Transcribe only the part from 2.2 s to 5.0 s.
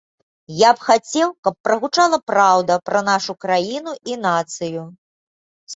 праўда пра нашу краіну і нацыю.